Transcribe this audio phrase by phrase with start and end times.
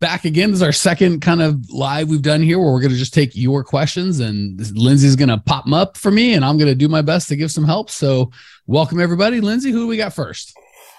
[0.00, 0.50] back again.
[0.50, 3.14] This is our second kind of live we've done here where we're going to just
[3.14, 6.68] take your questions and Lindsay's going to pop them up for me and I'm going
[6.70, 7.90] to do my best to give some help.
[7.90, 8.30] So,
[8.66, 9.40] welcome everybody.
[9.40, 10.56] Lindsay, who do we got first?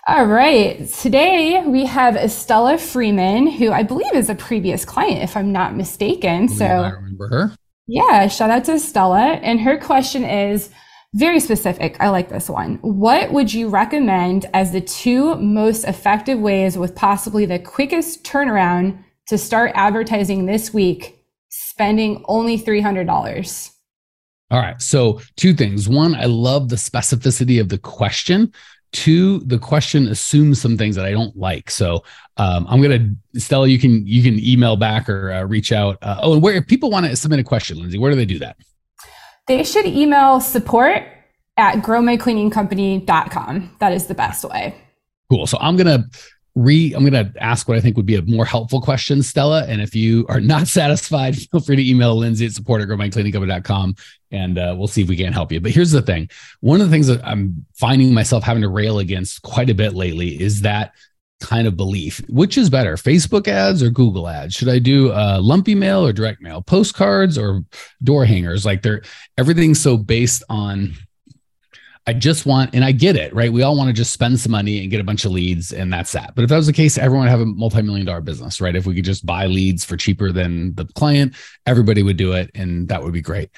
[0.07, 0.87] All right.
[0.87, 5.75] Today we have Estella Freeman, who I believe is a previous client, if I'm not
[5.75, 6.47] mistaken.
[6.47, 7.51] So, I remember her.
[7.87, 8.27] Yeah.
[8.27, 9.33] Shout out to Estella.
[9.41, 10.69] And her question is,
[11.13, 11.97] very specific.
[11.99, 12.75] I like this one.
[12.81, 18.97] What would you recommend as the two most effective ways with possibly the quickest turnaround
[19.27, 23.71] to start advertising this week, spending only $300?
[24.49, 24.81] All right.
[24.81, 25.89] So, two things.
[25.89, 28.53] One, I love the specificity of the question.
[28.93, 31.69] Two, the question assumes some things that I don't like.
[31.69, 32.03] So,
[32.37, 33.67] um, I'm gonna Stella.
[33.67, 35.97] You can you can email back or uh, reach out.
[36.01, 38.25] Uh, oh, and where if people want to submit a question, Lindsay, where do they
[38.25, 38.55] do that?
[39.47, 41.03] They should email support
[41.55, 43.75] at growmycleaningcompany.com.
[43.79, 44.75] That is the best way.
[45.29, 45.47] Cool.
[45.47, 46.05] So I'm going to
[46.55, 49.65] re I'm going to ask what I think would be a more helpful question, Stella.
[49.65, 53.95] And if you are not satisfied, feel free to email Lindsay at support at growmycleaningcompany.com
[54.31, 55.61] and uh, we'll see if we can help you.
[55.61, 56.29] But here's the thing.
[56.59, 59.93] One of the things that I'm finding myself having to rail against quite a bit
[59.93, 60.93] lately is that
[61.39, 62.21] kind of belief.
[62.29, 64.55] Which is better, Facebook ads or Google ads?
[64.55, 67.61] Should I do uh, lumpy mail or direct mail, postcards or
[68.03, 68.65] door hangers?
[68.65, 69.01] Like they're
[69.37, 70.93] everything's so based on.
[72.09, 73.51] I just want, and I get it, right?
[73.51, 75.91] We all want to just spend some money and get a bunch of leads, and
[75.91, 76.35] that's that.
[76.35, 78.77] But if that was the case, everyone would have a multi-million dollar business, right?
[78.77, 81.35] If we could just buy leads for cheaper than the client,
[81.65, 83.49] everybody would do it, and that would be great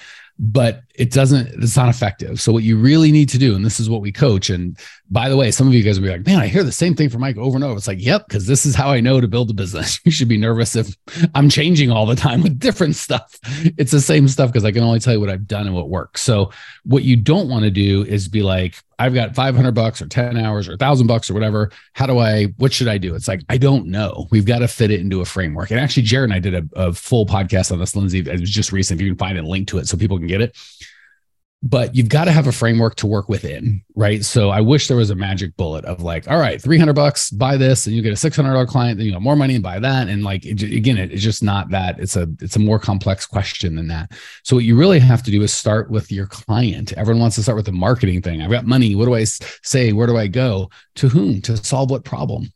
[0.41, 3.77] but it doesn't it's not effective so what you really need to do and this
[3.77, 4.77] is what we coach and
[5.09, 6.95] by the way some of you guys will be like man i hear the same
[6.95, 9.19] thing from mike over and over it's like yep because this is how i know
[9.19, 10.95] to build a business you should be nervous if
[11.35, 13.37] i'm changing all the time with different stuff
[13.77, 15.89] it's the same stuff because i can only tell you what i've done and what
[15.89, 16.49] works so
[16.85, 20.35] what you don't want to do is be like I've got 500 bucks or 10
[20.35, 21.71] hours or 1000 bucks or whatever.
[21.93, 23.15] How do I, what should I do?
[23.15, 24.27] It's like, I don't know.
[24.29, 25.71] We've got to fit it into a framework.
[25.71, 28.19] And actually, Jared and I did a, a full podcast on this, Lindsay.
[28.19, 28.99] It was just recent.
[28.99, 30.55] If you can find a link to it so people can get it
[31.61, 34.23] but you've got to have a framework to work within, right?
[34.23, 37.57] So I wish there was a magic bullet of like, all right, 300 bucks, buy
[37.57, 40.07] this and you get a $600 client, then you got more money and buy that.
[40.07, 43.25] And like, it, again, it, it's just not that it's a, it's a more complex
[43.25, 44.13] question than that.
[44.43, 46.93] So what you really have to do is start with your client.
[46.93, 48.41] Everyone wants to start with the marketing thing.
[48.41, 48.95] I've got money.
[48.95, 49.91] What do I say?
[49.91, 50.69] Where do I go?
[50.95, 51.41] To whom?
[51.41, 52.53] To solve what problem?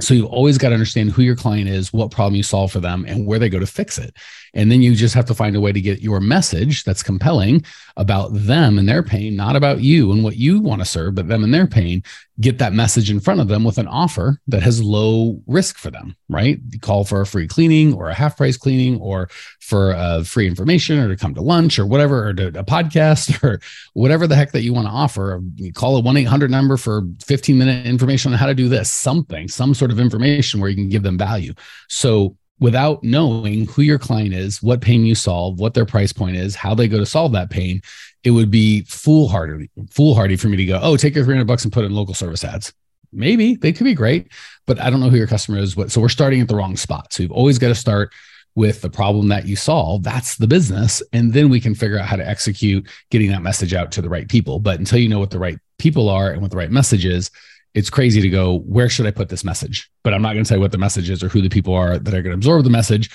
[0.00, 2.80] So you've always got to understand who your client is, what problem you solve for
[2.80, 4.16] them, and where they go to fix it.
[4.54, 7.64] And then you just have to find a way to get your message that's compelling
[7.96, 11.28] about them and their pain, not about you and what you want to serve, but
[11.28, 12.02] them and their pain.
[12.40, 15.90] Get that message in front of them with an offer that has low risk for
[15.90, 16.58] them, right?
[16.70, 19.28] You call for a free cleaning or a half price cleaning or
[19.60, 23.42] for a free information or to come to lunch or whatever, or to a podcast
[23.44, 23.60] or
[23.92, 25.42] whatever the heck that you want to offer.
[25.56, 28.90] You call a 1 800 number for 15 minute information on how to do this,
[28.90, 31.52] something, some sort of information where you can give them value.
[31.88, 36.36] So without knowing who your client is, what pain you solve, what their price point
[36.36, 37.80] is, how they go to solve that pain,
[38.22, 41.72] it would be foolhardy, foolhardy for me to go, oh, take your 300 bucks and
[41.72, 42.72] put in local service ads.
[43.12, 44.28] Maybe they could be great,
[44.66, 45.74] but I don't know who your customer is.
[45.74, 47.12] What, so we're starting at the wrong spot.
[47.12, 48.12] So you've always got to start
[48.54, 50.02] with the problem that you solve.
[50.02, 51.02] That's the business.
[51.12, 54.08] And then we can figure out how to execute getting that message out to the
[54.08, 54.58] right people.
[54.58, 57.30] But until you know what the right people are and what the right message is,
[57.74, 59.90] it's crazy to go, where should I put this message?
[60.02, 61.98] But I'm not going to say what the message is or who the people are
[61.98, 63.10] that are going to absorb the message.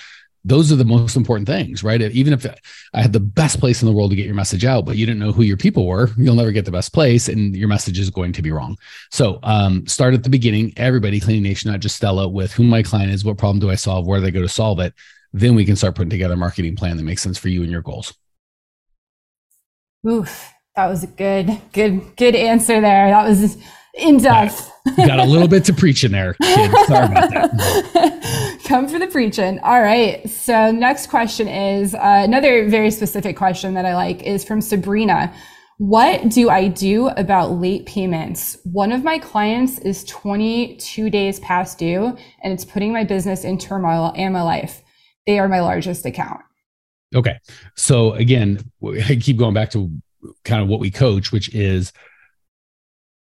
[0.47, 1.99] Those are the most important things, right?
[1.99, 2.45] Even if
[2.93, 5.05] I had the best place in the world to get your message out, but you
[5.05, 7.97] didn't know who your people were, you'll never get the best place and your message
[7.97, 8.77] is going to be wrong.
[9.11, 12.83] So um, start at the beginning, everybody, Cleaning Nation, not just Stella, with who my
[12.83, 14.93] client is, what problem do I solve, where do they go to solve it?
[15.33, 17.71] Then we can start putting together a marketing plan that makes sense for you and
[17.71, 18.13] your goals.
[20.07, 23.09] Oof, that was a good, good, good answer there.
[23.09, 23.57] That was
[23.97, 24.71] in depth.
[24.97, 26.71] Got a little bit to preach in there, kid.
[26.85, 28.59] Sorry about that.
[28.65, 29.59] Come for the preaching.
[29.59, 30.29] All right.
[30.29, 35.33] So, next question is uh, another very specific question that I like is from Sabrina.
[35.77, 38.57] What do I do about late payments?
[38.63, 43.57] One of my clients is 22 days past due, and it's putting my business in
[43.57, 44.81] turmoil and my life.
[45.25, 46.41] They are my largest account.
[47.13, 47.37] Okay.
[47.75, 49.91] So, again, I keep going back to
[50.43, 51.91] kind of what we coach, which is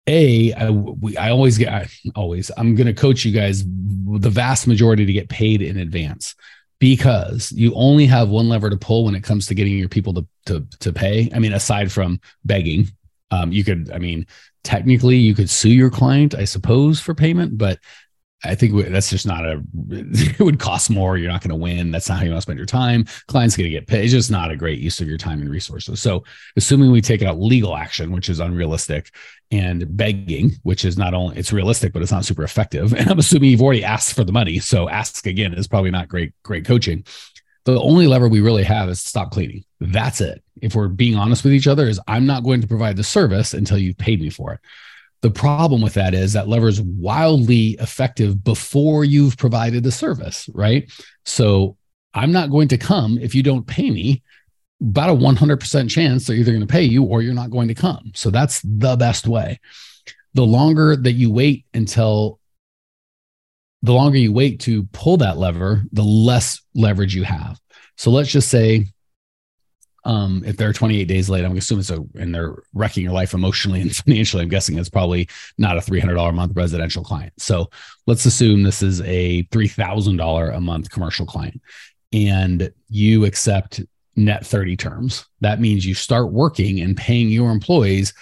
[0.07, 4.31] a I, we, I always get I, always i'm going to coach you guys the
[4.31, 6.35] vast majority to get paid in advance
[6.81, 10.15] because you only have one lever to pull when it comes to getting your people
[10.15, 11.31] to to, to pay.
[11.33, 12.89] I mean aside from begging
[13.31, 14.27] um, you could i mean
[14.65, 17.79] technically you could sue your client i suppose for payment but
[18.45, 21.17] I think that's just not a, it would cost more.
[21.17, 21.91] You're not going to win.
[21.91, 23.05] That's not how you want to spend your time.
[23.29, 24.05] Client's going to get paid.
[24.05, 26.01] It's just not a great use of your time and resources.
[26.01, 26.25] So,
[26.57, 29.11] assuming we take out legal action, which is unrealistic,
[29.51, 32.95] and begging, which is not only, it's realistic, but it's not super effective.
[33.03, 34.59] And I'm assuming you've already asked for the money.
[34.59, 37.05] So, ask again is probably not great, great coaching.
[37.65, 39.65] The only lever we really have is stop cleaning.
[39.81, 40.43] That's it.
[40.61, 43.55] If we're being honest with each other, is I'm not going to provide the service
[43.55, 44.61] until you've paid me for it.
[45.23, 50.49] The problem with that is that lever is wildly effective before you've provided the service,
[50.53, 50.91] right?
[51.25, 51.77] So
[52.13, 54.23] I'm not going to come if you don't pay me.
[54.81, 57.75] About a 100% chance they're either going to pay you or you're not going to
[57.75, 58.11] come.
[58.17, 59.61] So that's the best way.
[60.35, 62.41] The longer that you wait until
[63.83, 67.61] the longer you wait to pull that lever, the less leverage you have.
[67.97, 68.87] So let's just say
[70.05, 73.81] um, if they're 28 days late, I'm assuming so, and they're wrecking your life emotionally
[73.81, 74.43] and financially.
[74.43, 75.29] I'm guessing it's probably
[75.59, 77.33] not a $300 a month residential client.
[77.39, 77.71] So
[78.07, 81.61] let's assume this is a $3,000 a month commercial client,
[82.13, 83.81] and you accept
[84.17, 85.27] net 30 terms.
[85.41, 88.13] That means you start working and paying your employees,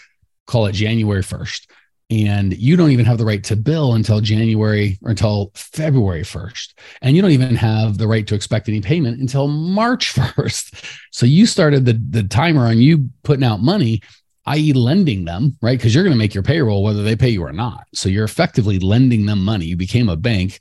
[0.47, 1.67] call it January 1st
[2.11, 6.75] and you don't even have the right to bill until January or until February 1st.
[7.03, 10.99] And you don't even have the right to expect any payment until March 1st.
[11.13, 14.03] So you started the, the timer on you putting out money,
[14.47, 15.79] i.e., lending them, right?
[15.79, 17.87] Because you're going to make your payroll whether they pay you or not.
[17.95, 19.67] So you're effectively lending them money.
[19.67, 20.59] You became a bank,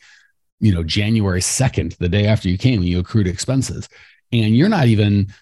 [0.59, 3.89] you know, January 2nd, the day after you came, and you accrued expenses.
[4.31, 5.33] And you're not even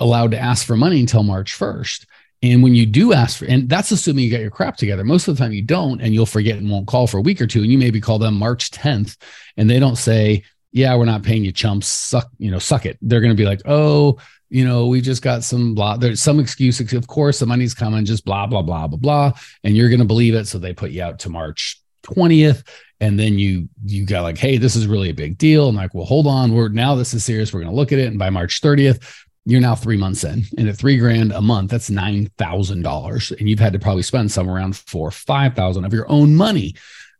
[0.00, 2.06] allowed to ask for money until March 1st.
[2.42, 5.04] And when you do ask for, and that's assuming you got your crap together.
[5.04, 7.40] Most of the time you don't, and you'll forget and won't call for a week
[7.40, 7.62] or two.
[7.62, 9.16] And you maybe call them March 10th,
[9.56, 10.42] and they don't say,
[10.72, 11.86] "Yeah, we're not paying you, chumps.
[11.86, 14.18] Suck, you know, suck it." They're going to be like, "Oh,
[14.50, 15.96] you know, we just got some blah.
[15.96, 16.80] There's some excuse.
[16.80, 18.04] Of course, the money's coming.
[18.04, 20.90] Just blah blah blah blah blah." And you're going to believe it, so they put
[20.90, 22.64] you out to March 20th,
[23.00, 25.94] and then you you got like, "Hey, this is really a big deal." And like,
[25.94, 27.52] well, hold on, we're now this is serious.
[27.52, 29.00] We're going to look at it, and by March 30th,
[29.44, 33.32] you're now three months in and at three grand a month that's nine thousand dollars.
[33.32, 36.74] And you've had to probably spend some around four five thousand of your own money.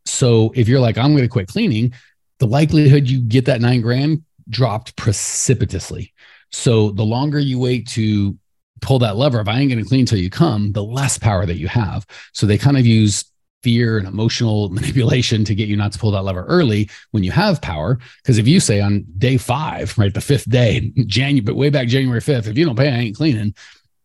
[0.05, 1.93] So if you're like i'm going to quit cleaning
[2.39, 6.13] the likelihood you get that nine grand dropped precipitously.
[6.51, 8.37] So the longer you wait to
[8.81, 11.47] pull that lever if i ain't going to clean until you come the less power
[11.47, 12.07] that you have.
[12.33, 13.25] So they kind of use
[13.63, 17.31] fear and emotional manipulation to get you not to pull that lever early when you
[17.31, 17.99] have power.
[18.23, 21.89] Because if you say on day five, right, the fifth day, January, but way back
[21.89, 23.55] January 5th, if you don't pay, I ain't cleaning,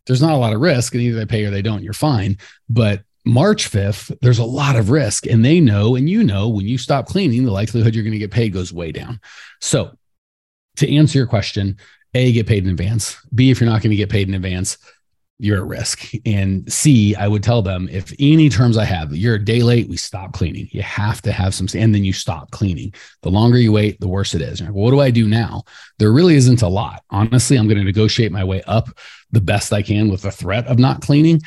[0.06, 0.94] there's not a lot of risk.
[0.94, 2.38] And either they pay or they don't, you're fine.
[2.70, 5.28] But March 5th, there's a lot of risk.
[5.28, 8.20] And they know, and you know, when you stop cleaning, the likelihood you're going to
[8.20, 9.20] get paid goes way down.
[9.60, 9.92] So
[10.78, 11.78] to answer your question,
[12.14, 13.18] A, get paid in advance.
[13.36, 14.78] B, if you're not going to get paid in advance,
[15.40, 16.12] you're at risk.
[16.26, 19.88] And C, I would tell them if any terms I have, you're a day late,
[19.88, 20.68] we stop cleaning.
[20.72, 22.94] You have to have some, and then you stop cleaning.
[23.22, 24.62] The longer you wait, the worse it is.
[24.62, 25.64] Like, well, what do I do now?
[26.00, 27.04] There really isn't a lot.
[27.12, 28.90] Honestly, I'm going to negotiate my way up
[29.32, 31.42] the best I can with the threat of not cleaning.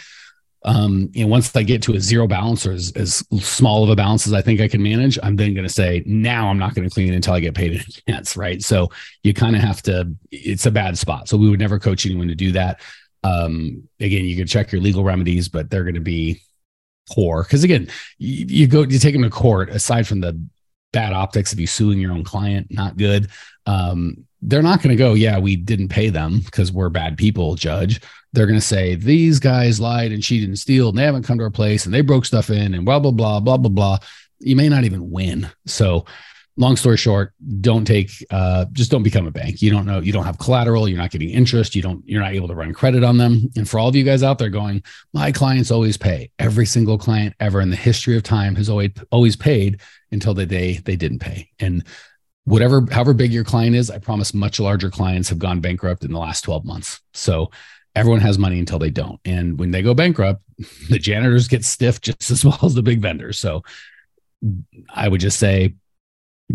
[0.63, 3.97] Um, and once I get to a zero balance or as, as small of a
[3.97, 6.75] balance as I think I can manage, I'm then going to say, now I'm not
[6.75, 8.37] going to clean until I get paid in advance.
[8.37, 8.63] Right.
[8.63, 8.91] So
[9.23, 11.29] you kind of have to, it's a bad spot.
[11.29, 12.83] So we would never coach anyone to do that.
[13.23, 16.43] Um, again, you can check your legal remedies, but they're going to be
[17.11, 19.71] poor because again, you, you, go you take them to court.
[19.71, 20.41] Aside from the
[20.93, 23.29] bad optics of you suing your own client, not good.
[23.67, 27.55] Um, they're not going to go, yeah, we didn't pay them because we're bad people,
[27.55, 28.01] judge.
[28.33, 31.39] They're going to say these guys lied and cheated and steal, and they haven't come
[31.39, 33.99] to our place and they broke stuff in and blah blah blah blah blah blah.
[34.39, 35.51] You may not even win.
[35.67, 36.07] So
[36.61, 39.63] long story short don't take uh, just don't become a bank.
[39.63, 42.35] You don't know you don't have collateral you're not getting interest you don't you're not
[42.35, 43.51] able to run credit on them.
[43.57, 46.31] And for all of you guys out there going my clients always pay.
[46.39, 49.81] Every single client ever in the history of time has always always paid
[50.13, 51.49] until the day they didn't pay.
[51.59, 51.85] And
[52.45, 56.13] whatever however big your client is i promise much larger clients have gone bankrupt in
[56.13, 57.01] the last 12 months.
[57.15, 57.51] So
[57.97, 59.19] everyone has money until they don't.
[59.25, 60.43] And when they go bankrupt
[60.91, 63.39] the janitors get stiff just as well as the big vendors.
[63.39, 63.63] So
[64.95, 65.75] i would just say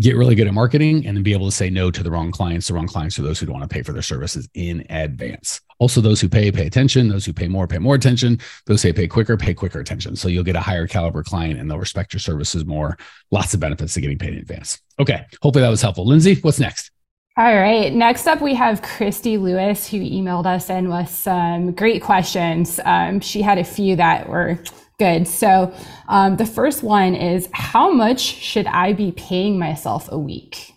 [0.00, 2.30] get really good at marketing and then be able to say no to the wrong
[2.30, 2.68] clients.
[2.68, 5.60] The wrong clients are those who don't want to pay for their services in advance.
[5.78, 7.08] Also, those who pay, pay attention.
[7.08, 8.38] Those who pay more, pay more attention.
[8.66, 10.16] Those who pay quicker, pay quicker attention.
[10.16, 12.96] So you'll get a higher caliber client and they'll respect your services more.
[13.30, 14.80] Lots of benefits to getting paid in advance.
[14.98, 15.24] Okay.
[15.42, 16.06] Hopefully that was helpful.
[16.06, 16.90] Lindsay, what's next?
[17.38, 17.92] All right.
[17.92, 22.80] Next up, we have Christy Lewis, who emailed us in with some great questions.
[22.82, 24.58] Um, she had a few that were
[24.98, 25.28] Good.
[25.28, 25.74] So
[26.08, 30.72] um, the first one is how much should I be paying myself a week?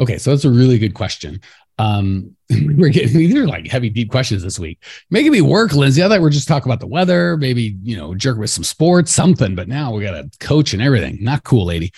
[0.00, 1.40] Okay, so that's a really good question.
[1.78, 4.82] Um, we're getting these are like heavy, deep questions this week.
[5.10, 6.02] Making me work, Lindsay.
[6.02, 8.64] I thought we are just talking about the weather, maybe you know, jerk with some
[8.64, 9.54] sports, something.
[9.54, 11.18] But now we got a coach and everything.
[11.20, 11.92] Not cool, lady.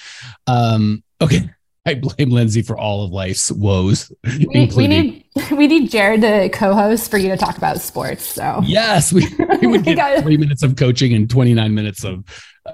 [0.47, 1.51] Um, okay.
[1.91, 4.13] I blame Lindsay for all of life's woes.
[4.25, 8.25] We, we need we need Jared to co-host for you to talk about sports.
[8.25, 9.27] So yes, we,
[9.61, 12.25] we would get three minutes of coaching and twenty nine minutes of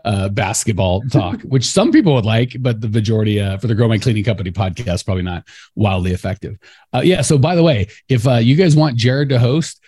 [0.04, 3.88] uh, basketball talk, which some people would like, but the majority uh, for the Grow
[3.88, 5.44] My Cleaning Company podcast probably not
[5.74, 6.58] wildly effective.
[6.94, 7.22] Uh, yeah.
[7.22, 9.80] So by the way, if uh, you guys want Jared to host,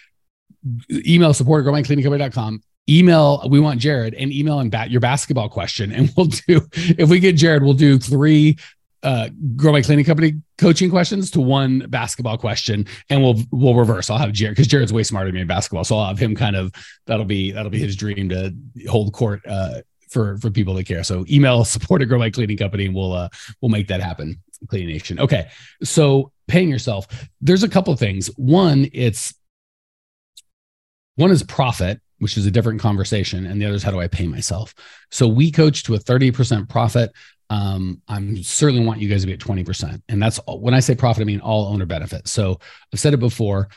[0.90, 5.92] email support at growmycleaningcompany.com email we want jared and email and bat your basketball question
[5.92, 8.56] and we'll do if we get jared we'll do three
[9.02, 14.10] uh, grow my cleaning company coaching questions to one basketball question and we'll we'll reverse.
[14.10, 16.34] I'll have jared because jared's way smarter than me in basketball so i'll have him
[16.34, 16.72] kind of
[17.06, 18.52] that'll be that'll be his dream to
[18.88, 21.04] hold court uh, for for people that care.
[21.04, 23.28] So email support at grow my cleaning company and we'll uh
[23.60, 24.42] we'll make that happen.
[24.68, 25.20] Cleaning nation.
[25.20, 25.48] Okay
[25.82, 27.06] so paying yourself
[27.40, 28.26] there's a couple of things.
[28.36, 29.34] One it's
[31.16, 34.08] one is profit which is a different conversation and the other is how do i
[34.08, 34.74] pay myself?
[35.10, 37.12] So we coach to a 30% profit
[37.50, 40.02] um, I'm certainly want you guys to be at 20%.
[40.08, 42.28] And that's when I say profit, I mean all owner benefit.
[42.28, 42.60] So
[42.92, 43.68] I've said it before.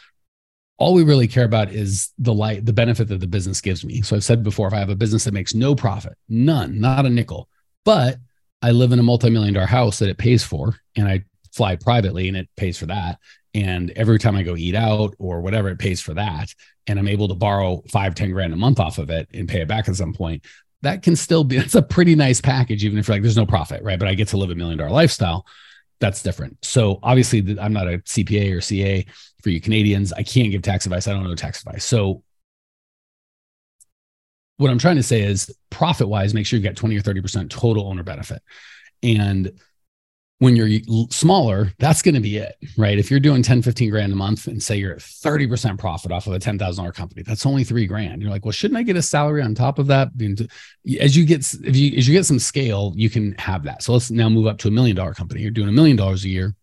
[0.77, 4.01] All we really care about is the light, the benefit that the business gives me.
[4.01, 7.05] So I've said before, if I have a business that makes no profit, none, not
[7.05, 7.47] a nickel,
[7.85, 8.17] but
[8.61, 11.23] I live in a multi-million dollar house that it pays for, and I
[11.53, 13.19] fly privately and it pays for that.
[13.53, 16.53] And every time I go eat out or whatever, it pays for that.
[16.87, 19.61] And I'm able to borrow five, 10 grand a month off of it and pay
[19.61, 20.45] it back at some point
[20.81, 23.45] that can still be that's a pretty nice package even if you're like there's no
[23.45, 23.99] profit right?
[23.99, 25.45] But i get to live a million dollar lifestyle.
[25.99, 26.57] That's different.
[26.63, 29.05] So obviously i'm not a cpa or ca
[29.41, 30.13] for you canadians.
[30.13, 31.07] I can't give tax advice.
[31.07, 31.85] I don't know tax advice.
[31.85, 32.23] So
[34.57, 37.49] what i'm trying to say is profit wise make sure you get 20 or 30%
[37.49, 38.41] total owner benefit.
[39.03, 39.51] And
[40.41, 40.81] when you're
[41.11, 42.97] smaller, that's going to be it, right?
[42.97, 46.25] If you're doing 10, 15 grand a month and say you're at 30% profit off
[46.25, 48.23] of a $10,000 company, that's only three grand.
[48.23, 50.09] You're like, well, shouldn't I get a salary on top of that?
[50.99, 53.83] As you get, if you, as you get some scale, you can have that.
[53.83, 55.41] So let's now move up to a million dollar company.
[55.41, 56.55] You're doing a million dollars a year.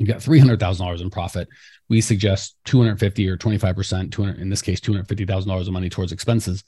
[0.00, 1.46] You've got $300,000 in profit.
[1.88, 6.64] We suggest 250 or 25%, 200, in this case, $250,000 of money towards expenses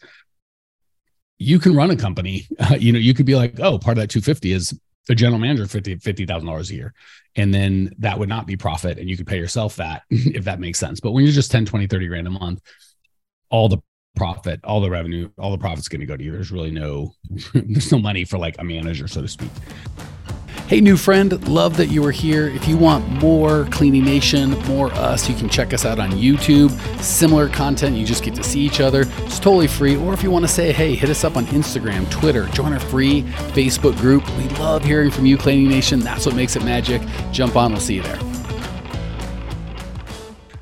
[1.40, 2.48] you can run a company.
[2.58, 5.38] Uh, you know, you could be like, oh, part of that 250 is a general
[5.38, 6.94] manager fifty fifty thousand dollars a year,
[7.36, 10.60] and then that would not be profit, and you could pay yourself that if that
[10.60, 11.00] makes sense.
[11.00, 12.60] But when you're just 10, 20, 30 grand a month,
[13.50, 13.78] all the
[14.16, 16.32] profit, all the revenue, all the profit's going to go to you.
[16.32, 17.12] There's really no
[17.54, 19.50] there's no money for like a manager, so to speak.
[20.68, 22.46] Hey, new friend, love that you are here.
[22.46, 26.70] If you want more Cleaning Nation, more us, you can check us out on YouTube.
[27.00, 29.06] Similar content, you just get to see each other.
[29.20, 29.96] It's totally free.
[29.96, 32.80] Or if you want to say, hey, hit us up on Instagram, Twitter, join our
[32.80, 33.22] free
[33.54, 34.28] Facebook group.
[34.36, 36.00] We love hearing from you, Cleaning Nation.
[36.00, 37.00] That's what makes it magic.
[37.32, 38.20] Jump on, we'll see you there.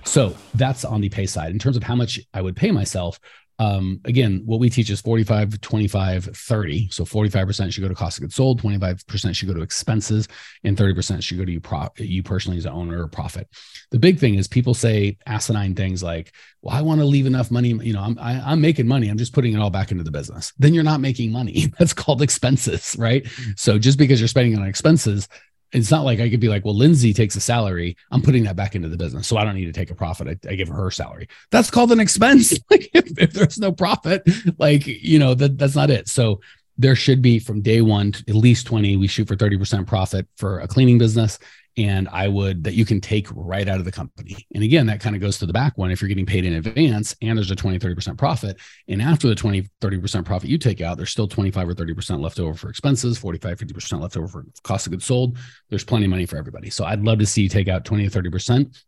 [0.05, 1.51] So that's on the pay side.
[1.51, 3.19] In terms of how much I would pay myself,
[3.59, 6.89] um, again, what we teach is 45, 25, 30.
[6.91, 10.29] So 45% should go to cost of goods sold, 25% should go to expenses,
[10.65, 13.49] and 30% should go to you, pro- you personally as an owner or profit.
[13.91, 17.51] The big thing is people say asinine things like, well, I want to leave enough
[17.51, 17.69] money.
[17.69, 19.09] You know, I'm, I, am i am making money.
[19.09, 20.53] I'm just putting it all back into the business.
[20.59, 21.67] Then you're not making money.
[21.79, 23.27] That's called expenses, right?
[23.57, 25.29] So just because you're spending on expenses
[25.73, 27.97] it's not like I could be like, well, Lindsay takes a salary.
[28.11, 29.27] I'm putting that back into the business.
[29.27, 30.29] So I don't need to take a profit.
[30.29, 31.29] I, I give her her salary.
[31.51, 32.53] That's called an expense.
[32.71, 34.23] like if, if, there's no profit,
[34.59, 36.09] like, you know, that that's not it.
[36.09, 36.41] So
[36.79, 40.61] there should be from day one, at least 20, we shoot for 30% profit for
[40.61, 41.39] a cleaning business
[41.79, 44.47] and I would that you can take right out of the company.
[44.55, 46.55] And again, that kind of goes to the back one if you're getting paid in
[46.55, 48.59] advance and there's a 20, 30% profit.
[48.89, 52.41] And after the 20, 30% profit you take out, there's still 25 or 30% left
[52.41, 55.39] over for expenses, 45, 50% left over for cost of goods sold.
[55.69, 56.71] There's plenty of money for everybody.
[56.71, 58.83] So I'd love to see you take out 20 or 30%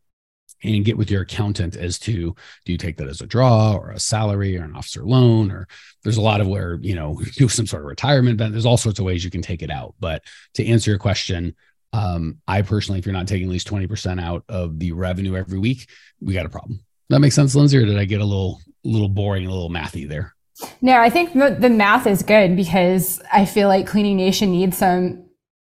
[0.62, 2.34] and get with your accountant as to
[2.64, 5.68] do you take that as a draw or a salary or an officer loan or
[6.02, 8.98] there's a lot of where you know do some sort of retirement there's all sorts
[8.98, 10.22] of ways you can take it out but
[10.54, 11.54] to answer your question
[11.92, 15.58] um, I personally, if you're not taking at least 20% out of the revenue every
[15.58, 15.88] week,
[16.20, 16.84] we got a problem.
[17.08, 20.08] That makes sense, Lindsay, or did I get a little, little boring, a little mathy
[20.08, 20.34] there?
[20.82, 24.76] No, I think the, the math is good because I feel like Cleaning Nation needs
[24.76, 25.27] some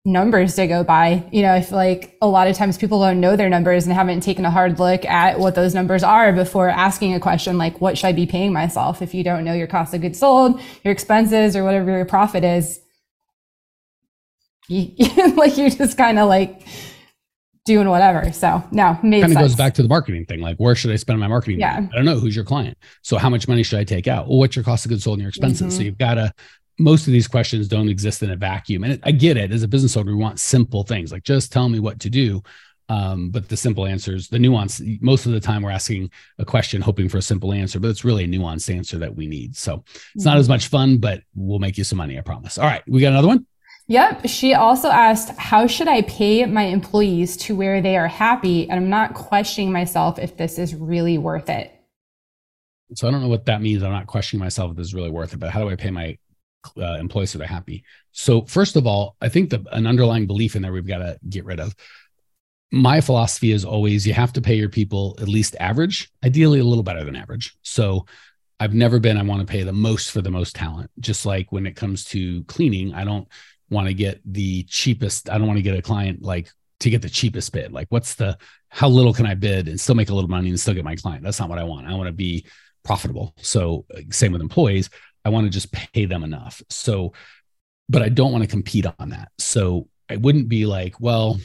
[0.05, 1.27] numbers to go by.
[1.31, 3.93] You know, I feel like a lot of times people don't know their numbers and
[3.93, 7.81] haven't taken a hard look at what those numbers are before asking a question like,
[7.81, 9.01] what should I be paying myself?
[9.01, 12.43] If you don't know your cost of goods sold, your expenses, or whatever your profit
[12.43, 12.79] is,
[14.67, 14.91] you,
[15.35, 16.61] like you're just kind of like
[17.65, 18.31] doing whatever.
[18.31, 20.39] So no, made kind of goes back to the marketing thing.
[20.39, 21.59] Like, where should I spend my marketing?
[21.59, 21.75] Yeah.
[21.79, 21.89] money?
[21.93, 22.77] I don't know who's your client.
[23.01, 24.27] So how much money should I take out?
[24.27, 25.73] Well, what's your cost of goods sold and your expenses?
[25.75, 25.85] So Mhm.
[25.85, 26.31] you've got to.
[26.77, 29.51] Most of these questions don't exist in a vacuum, and I get it.
[29.51, 32.41] As a business owner, we want simple things like just tell me what to do.
[32.87, 34.79] Um, but the simple answers, the nuance.
[35.01, 38.05] Most of the time, we're asking a question hoping for a simple answer, but it's
[38.05, 39.55] really a nuanced answer that we need.
[39.55, 40.41] So it's not Mhm.
[40.41, 42.15] as much fun, but we'll make you some money.
[42.17, 42.59] I promise.
[42.59, 43.47] All right, we got another one.
[43.87, 44.27] Yep.
[44.27, 48.69] She also asked, How should I pay my employees to where they are happy?
[48.69, 51.71] And I'm not questioning myself if this is really worth it.
[52.93, 53.81] So I don't know what that means.
[53.81, 55.89] I'm not questioning myself if this is really worth it, but how do I pay
[55.89, 56.17] my
[56.77, 57.83] uh, employees so they're happy?
[58.11, 61.19] So first of all, I think the an underlying belief in there we've got to
[61.29, 61.75] get rid of.
[62.71, 66.63] My philosophy is always you have to pay your people at least average, ideally a
[66.63, 67.55] little better than average.
[67.61, 68.05] So
[68.59, 70.89] I've never been I want to pay the most for the most talent.
[70.99, 73.27] Just like when it comes to cleaning, I don't
[73.69, 75.29] want to get the cheapest.
[75.29, 76.49] I don't want to get a client like
[76.81, 77.71] to get the cheapest bid.
[77.71, 78.37] Like what's the
[78.69, 80.95] how little can I bid and still make a little money and still get my
[80.95, 81.23] client?
[81.23, 81.87] That's not what I want.
[81.87, 82.45] I want to be
[82.83, 83.33] profitable.
[83.37, 84.89] So uh, same with employees.
[85.25, 86.61] I want to just pay them enough.
[86.69, 87.13] So,
[87.89, 89.31] but I don't want to compete on that.
[89.39, 91.39] So I wouldn't be like, well,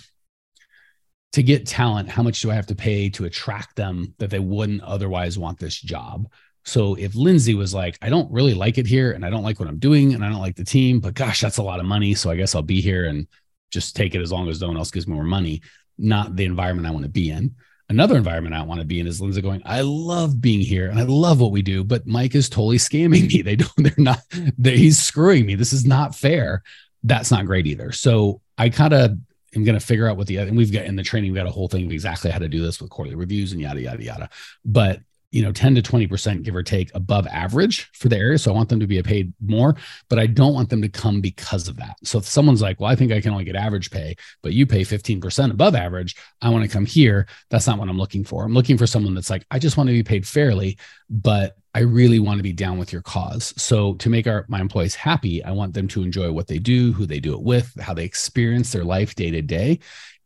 [1.33, 4.39] to get talent, how much do I have to pay to attract them that they
[4.39, 6.29] wouldn't otherwise want this job?
[6.65, 9.59] So if Lindsay was like, I don't really like it here and I don't like
[9.59, 11.87] what I'm doing and I don't like the team, but gosh, that's a lot of
[11.87, 12.15] money.
[12.15, 13.27] So I guess I'll be here and
[13.71, 15.63] just take it as long as no one else gives me more money,
[15.97, 17.55] not the environment I want to be in.
[17.91, 20.89] Another environment I don't want to be in is Lindsay going, I love being here
[20.89, 23.43] and I love what we do, but Mike is totally scamming me.
[23.43, 24.21] They don't, they're not,
[24.57, 25.57] they, he's screwing me.
[25.57, 26.63] This is not fair.
[27.03, 27.91] That's not great either.
[27.91, 29.19] So I kind of
[29.57, 31.49] am going to figure out what the, and we've got in the training, we've got
[31.49, 34.05] a whole thing of exactly how to do this with quarterly reviews and yada, yada,
[34.05, 34.31] yada.
[34.65, 38.39] But you know 10 to 20% give or take above average for the area.
[38.39, 39.77] So i want them to be paid more
[40.09, 41.97] but i don't want them to come because of that.
[42.05, 44.67] So if someone's like well i think i can only get average pay but you
[44.67, 48.45] pay 15% above average i want to come here that's not what i'm looking for.
[48.45, 51.81] I'm looking for someone that's like i just want to be paid fairly but i
[51.81, 55.43] really want to be down with your cause so to make our my employees happy
[55.45, 58.05] i want them to enjoy what they do who they do it with how they
[58.05, 59.79] experience their life day to day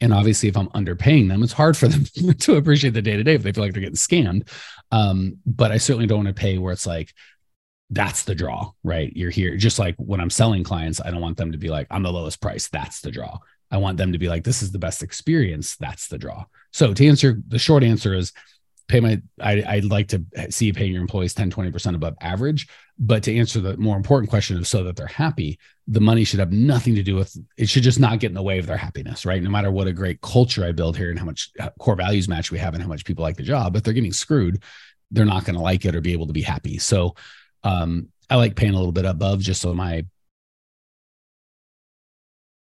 [0.05, 2.05] and obviously, if I'm underpaying them, it's hard for them
[2.41, 4.49] to appreciate the day to day if they feel like they're getting scammed.
[4.93, 7.15] Um, but I certainly don't want to pay where it's like,
[7.89, 9.11] that's the draw, right?
[9.17, 9.57] You're here.
[9.57, 12.13] Just like when I'm selling clients, I don't want them to be like, I'm the
[12.13, 12.69] lowest price.
[12.69, 13.39] That's the draw.
[13.71, 15.76] I want them to be like, this is the best experience.
[15.76, 16.45] That's the draw.
[16.73, 18.33] So to answer the short answer is
[18.88, 22.68] pay my, I, I'd like to see you paying your employees 10, 20% above average.
[22.99, 26.40] But to answer the more important question of so that they're happy, the money should
[26.40, 28.76] have nothing to do with it should just not get in the way of their
[28.76, 31.97] happiness right no matter what a great culture i build here and how much core
[31.97, 34.62] values match we have and how much people like the job if they're getting screwed
[35.10, 37.14] they're not going to like it or be able to be happy so
[37.64, 40.04] um, i like paying a little bit above just so my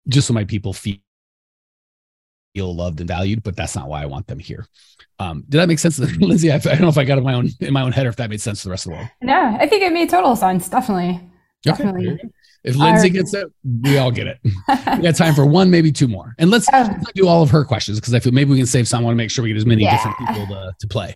[0.08, 0.98] just so my people feel
[2.56, 4.66] feel loved and valued but that's not why i want them here
[5.20, 7.24] um, did that make sense lindsay I, I don't know if i got it in
[7.26, 8.92] my own in my own head or if that made sense to the rest of
[8.92, 10.68] the world Yeah, I think it made total sense.
[10.70, 11.10] Definitely.
[11.12, 11.22] Okay,
[11.64, 12.20] Definitely.
[12.64, 13.48] If Lindsay gets it,
[13.84, 14.40] we all get it.
[14.98, 16.34] We got time for one, maybe two more.
[16.40, 18.88] And let's, let's do all of her questions because I feel maybe we can save
[18.88, 19.02] some.
[19.02, 19.96] I want to make sure we get as many Yeah.
[19.96, 21.16] different people to, to play.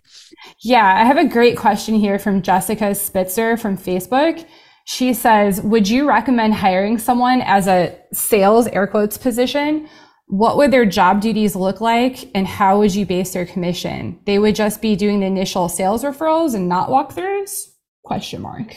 [0.62, 4.46] Yeah, I have a great question here from Jessica Spitzer from Facebook.
[4.84, 9.88] She says, Would you recommend hiring someone as a sales air quotes position?
[10.30, 14.20] What would their job duties look like and how would you base their commission?
[14.26, 17.72] They would just be doing the initial sales referrals and not walkthroughs?
[18.04, 18.72] Question mark.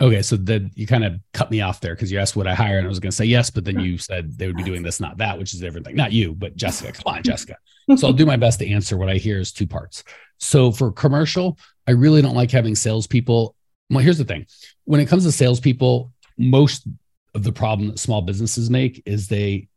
[0.00, 0.22] Okay.
[0.22, 2.78] So then you kind of cut me off there because you asked would I hire
[2.78, 4.84] and I was going to say yes, but then you said they would be doing
[4.84, 5.96] this, not that, which is a different thing.
[5.96, 6.92] Not you, but Jessica.
[7.04, 7.56] Come on, Jessica.
[7.96, 10.04] So I'll do my best to answer what I hear is two parts.
[10.38, 13.56] So for commercial, I really don't like having salespeople.
[13.90, 14.46] Well, here's the thing
[14.84, 16.86] when it comes to salespeople, most
[17.34, 19.68] of the problem that small businesses make is they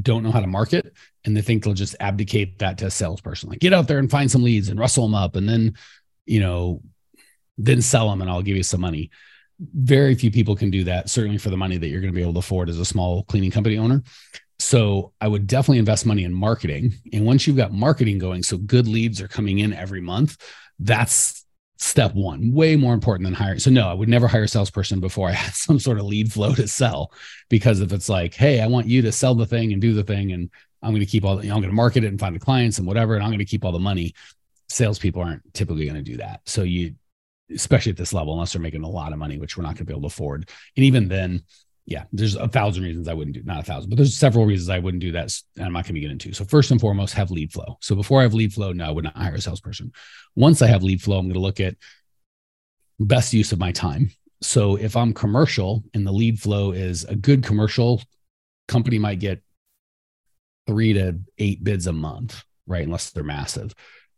[0.00, 3.50] don't know how to market and they think they'll just abdicate that to a salesperson.
[3.50, 5.74] Like get out there and find some leads and rustle them up and then,
[6.24, 6.82] you know,
[7.58, 9.10] then sell them and I'll give you some money.
[9.60, 12.22] Very few people can do that, certainly for the money that you're going to be
[12.22, 14.02] able to afford as a small cleaning company owner.
[14.58, 16.94] So I would definitely invest money in marketing.
[17.12, 20.36] And once you've got marketing going, so good leads are coming in every month,
[20.78, 21.41] that's
[21.82, 23.58] step one, way more important than hiring.
[23.58, 26.32] So no, I would never hire a salesperson before I had some sort of lead
[26.32, 27.12] flow to sell.
[27.48, 30.04] Because if it's like, hey, I want you to sell the thing and do the
[30.04, 30.50] thing, and
[30.82, 32.34] I'm going to keep all, the, you know, I'm going to market it and find
[32.34, 34.14] the clients and whatever, and I'm going to keep all the money.
[34.68, 36.40] Salespeople aren't typically going to do that.
[36.46, 36.94] So you,
[37.52, 39.78] especially at this level, unless they're making a lot of money, which we're not going
[39.78, 40.48] to be able to afford.
[40.76, 41.42] And even then,
[41.84, 44.70] yeah, there's a thousand reasons I wouldn't do, not a thousand, but there's several reasons
[44.70, 45.32] I wouldn't do that.
[45.56, 46.32] And I'm not going to get into.
[46.32, 47.78] So first and foremost, have lead flow.
[47.80, 49.92] So before I have lead flow, no, I would not hire a salesperson.
[50.36, 51.74] Once I have lead flow, I'm going to look at
[53.00, 54.10] best use of my time.
[54.42, 58.02] So if I'm commercial and the lead flow is a good commercial
[58.68, 59.42] company might get
[60.66, 62.84] three to eight bids a month, right?
[62.84, 63.74] Unless they're massive.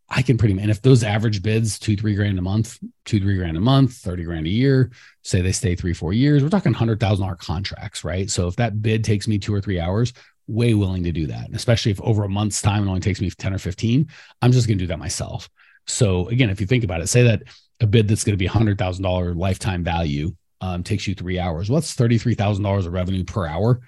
[0.08, 3.20] I can pretty much, and if those average bids two three grand a month, two
[3.20, 4.90] three grand a month, thirty grand a year,
[5.22, 8.30] say they stay three four years, we're talking hundred thousand dollar contracts, right?
[8.30, 10.12] So if that bid takes me two or three hours,
[10.46, 13.20] way willing to do that, and especially if over a month's time it only takes
[13.20, 14.08] me ten or fifteen,
[14.42, 15.48] I'm just going to do that myself.
[15.86, 17.42] So again, if you think about it, say that
[17.80, 21.38] a bid that's going to be hundred thousand dollar lifetime value um, takes you three
[21.38, 21.68] hours.
[21.68, 23.80] Thousand dollars of revenue per hour?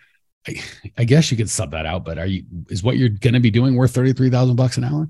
[0.49, 0.63] I,
[0.99, 3.41] I guess you could sub that out, but are you is what you're going to
[3.41, 5.09] be doing worth thirty three thousand bucks an hour?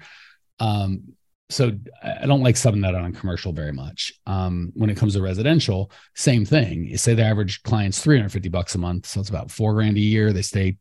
[0.61, 1.17] Um,
[1.49, 4.13] so I don't like subbing that on commercial very much.
[4.27, 6.85] Um, when it comes to residential, same thing.
[6.85, 9.07] You say the average client's 350 bucks a month.
[9.07, 10.33] So it's about four grand a year.
[10.33, 10.77] They stay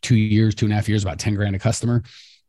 [0.00, 2.02] two years, two and a half years, about 10 grand a customer.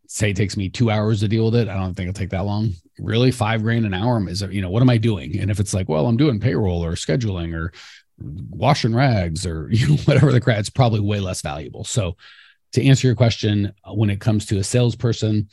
[0.08, 1.70] Say it takes me two hours to deal with it.
[1.70, 2.74] I don't think it'll take that long.
[2.98, 5.40] Really, five grand an hour is, you know, what am I doing?
[5.40, 7.72] And if it's like, well, I'm doing payroll or scheduling or
[8.20, 11.84] washing rags or you know, whatever the crap, it's probably way less valuable.
[11.84, 12.18] So
[12.74, 15.50] to answer your question, when it comes to a salesperson,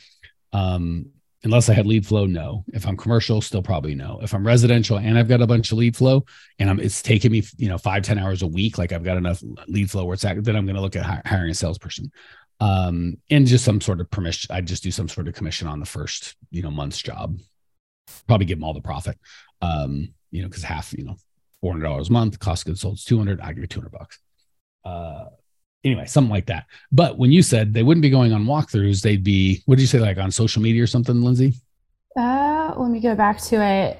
[0.52, 1.06] um,
[1.42, 2.64] unless I had lead flow, no.
[2.68, 4.20] If I'm commercial, still probably no.
[4.22, 6.24] If I'm residential and I've got a bunch of lead flow
[6.58, 9.16] and I'm, it's taking me, you know, five ten hours a week, like I've got
[9.16, 12.12] enough lead flow where it's at, then I'm going to look at hiring a salesperson.
[12.60, 14.54] Um, and just some sort of permission.
[14.54, 17.38] I just do some sort of commission on the first, you know, month's job.
[18.26, 19.18] Probably give them all the profit.
[19.62, 21.16] Um, you know, because half, you know,
[21.62, 23.40] four hundred dollars a month, cost of goods sold is two hundred.
[23.40, 24.18] I give you two hundred bucks.
[24.84, 25.26] Uh,
[25.84, 26.66] anyway, something like that.
[26.92, 29.88] But when you said they wouldn't be going on walkthroughs, they'd be, what did you
[29.88, 31.54] say, like on social media or something, Lindsay?
[32.16, 33.98] Uh, let me go back to it.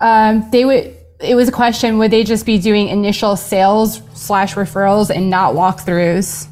[0.00, 4.54] Um, they would, it was a question, would they just be doing initial sales slash
[4.54, 6.48] referrals and not walkthroughs?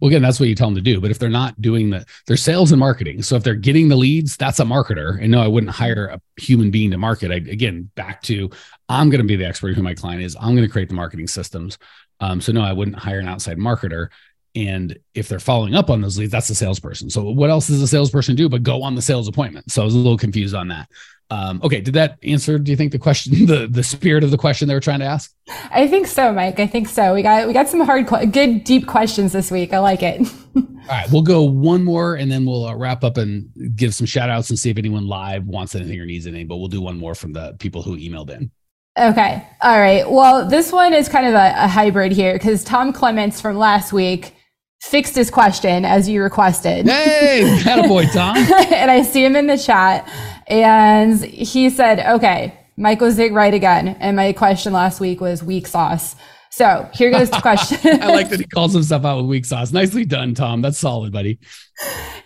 [0.00, 0.98] Well, again, that's what you tell them to do.
[0.98, 3.20] But if they're not doing the, their sales and marketing.
[3.20, 5.20] So if they're getting the leads, that's a marketer.
[5.20, 7.30] And no, I wouldn't hire a human being to market.
[7.30, 8.50] I, again, back to
[8.88, 10.36] I'm going to be the expert who my client is.
[10.36, 11.76] I'm going to create the marketing systems.
[12.20, 14.08] Um, so no, I wouldn't hire an outside marketer.
[14.54, 17.08] And if they're following up on those leads, that's the salesperson.
[17.08, 19.70] So what else does a salesperson do but go on the sales appointment?
[19.70, 20.88] So I was a little confused on that.
[21.30, 22.58] Um, okay, did that answer?
[22.58, 25.06] Do you think the question, the the spirit of the question they were trying to
[25.06, 25.32] ask?
[25.70, 26.58] I think so, Mike.
[26.58, 27.14] I think so.
[27.14, 29.72] We got we got some hard, good, deep questions this week.
[29.72, 30.20] I like it.
[30.56, 34.06] All right, we'll go one more, and then we'll uh, wrap up and give some
[34.06, 36.48] shout outs and see if anyone live wants anything or needs anything.
[36.48, 38.50] But we'll do one more from the people who emailed in.
[38.98, 39.46] Okay.
[39.62, 40.10] All right.
[40.10, 43.92] Well, this one is kind of a, a hybrid here because Tom Clements from last
[43.92, 44.34] week
[44.80, 46.86] fixed his question as you requested.
[46.86, 48.36] Hey, boy, Tom.
[48.72, 50.10] and I see him in the chat.
[50.48, 53.88] And he said, okay, Michael Zig right again.
[54.00, 56.16] And my question last week was weak sauce.
[56.50, 58.02] So here goes the question.
[58.02, 59.72] I like that he calls himself out with weak sauce.
[59.72, 60.62] Nicely done, Tom.
[60.62, 61.38] That's solid, buddy.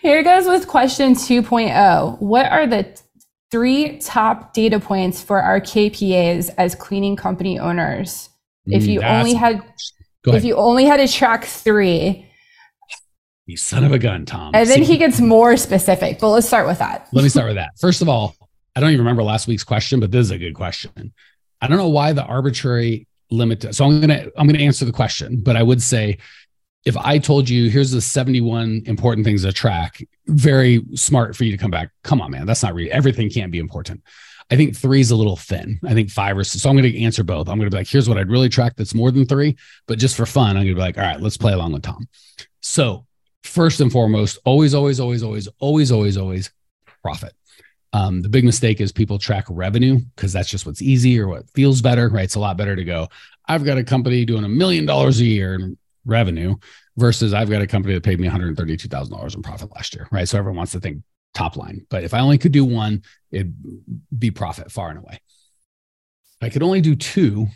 [0.00, 2.20] Here goes with question 2.0.
[2.20, 3.00] What are the
[3.54, 8.28] three top data points for our KPAs as cleaning company owners.
[8.66, 9.62] If mm, you mm, only had
[10.26, 12.28] if you only had to track three.
[13.46, 14.50] You son of a gun, Tom.
[14.56, 17.06] And then See, he gets more specific, but let's start with that.
[17.12, 17.78] Let me start with that.
[17.78, 18.34] First of all,
[18.74, 21.12] I don't even remember last week's question, but this is a good question.
[21.60, 23.72] I don't know why the arbitrary limit.
[23.72, 26.18] So I'm gonna I'm gonna answer the question, but I would say
[26.84, 31.52] if I told you here's the 71 important things to track, very smart for you
[31.52, 31.90] to come back.
[32.02, 32.90] Come on, man, that's not real.
[32.92, 34.02] Everything can't be important.
[34.50, 35.80] I think three is a little thin.
[35.84, 36.68] I think five or so.
[36.68, 37.48] I'm going to answer both.
[37.48, 39.98] I'm going to be like, here's what I'd really track that's more than three, but
[39.98, 42.06] just for fun, I'm going to be like, all right, let's play along with Tom.
[42.60, 43.06] So
[43.42, 46.50] first and foremost, always, always, always, always, always, always, always
[47.02, 47.32] profit.
[47.94, 51.48] Um, the big mistake is people track revenue because that's just what's easy or what
[51.50, 52.24] feels better, right?
[52.24, 53.08] It's a lot better to go.
[53.46, 56.56] I've got a company doing a million dollars a year and revenue
[56.96, 60.28] versus I've got a company that paid me $132,000 in profit last year, right?
[60.28, 61.02] So everyone wants to think
[61.34, 61.86] top line.
[61.90, 63.54] But if I only could do one, it'd
[64.16, 65.20] be profit far and away.
[66.40, 67.48] If I could only do two,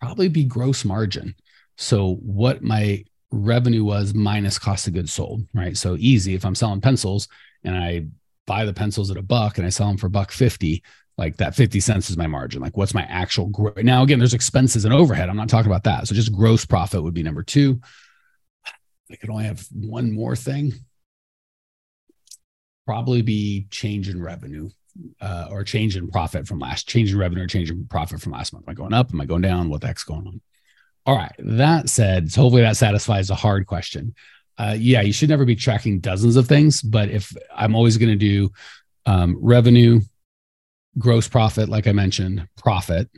[0.00, 1.34] probably be gross margin.
[1.76, 5.76] So what my revenue was minus cost of goods sold, right?
[5.76, 6.34] So easy.
[6.34, 7.28] If I'm selling pencils
[7.64, 8.06] and I
[8.46, 10.82] buy the pencils at a buck and I sell them for buck 50,
[11.18, 12.60] like that 50 cents is my margin.
[12.60, 13.76] Like what's my actual growth?
[13.78, 15.28] Now, again, there's expenses and overhead.
[15.28, 16.08] I'm not talking about that.
[16.08, 17.80] So just gross profit would be number two.
[19.10, 20.72] I could only have one more thing.
[22.86, 24.70] Probably be change in revenue
[25.20, 28.32] uh, or change in profit from last, change in revenue or change in profit from
[28.32, 28.66] last month.
[28.66, 29.12] Am I going up?
[29.12, 29.68] Am I going down?
[29.68, 30.40] What the heck's going on?
[31.04, 31.34] All right.
[31.38, 34.14] That said, so hopefully that satisfies a hard question.
[34.58, 38.10] Uh, yeah, you should never be tracking dozens of things, but if I'm always going
[38.10, 38.52] to do
[39.06, 40.00] um, revenue,
[40.98, 43.08] gross profit, like I mentioned, profit,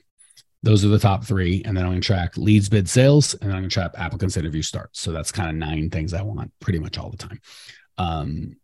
[0.62, 1.62] those are the top three.
[1.64, 4.36] And then I'm going to track leads, bid, sales, and I'm going to track applicants,
[4.36, 5.00] interview starts.
[5.00, 7.40] So that's kind of nine things I want pretty much all the time.
[7.98, 8.56] Um,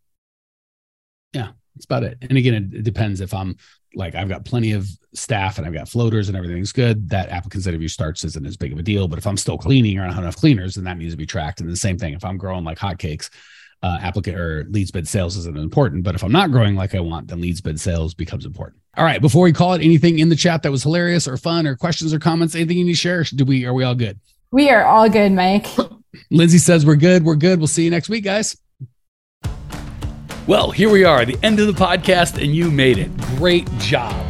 [1.33, 2.19] yeah, that's about it.
[2.23, 3.57] And again, it, it, depends if I'm
[3.95, 7.11] like, I've got plenty of staff and I've got floaters and everything's good.
[7.11, 9.07] That applicants interview starts isn't as big of a deal.
[9.07, 11.19] But if I'm still cleaning or I don't have enough cleaners, then that needs to
[11.19, 11.61] be tracked.
[11.61, 13.29] And the same thing, if I'm growing like hotcakes,
[13.83, 16.03] uh, applicant or leads bid sales isn't important.
[16.03, 18.80] But if I'm not growing like I want, then leads bid sales becomes important.
[18.97, 19.21] All right.
[19.21, 22.13] Before we call it, anything in the chat that was hilarious or fun or questions
[22.13, 23.23] or comments, anything you need to share?
[23.25, 24.19] Do we are we all good?
[24.51, 25.67] We are all good, Mike.
[26.31, 27.25] Lindsay says we're good.
[27.25, 27.59] We're good.
[27.59, 28.57] We'll see you next week, guys.
[30.47, 33.17] Well, here we are, the end of the podcast, and you made it.
[33.37, 34.30] Great job.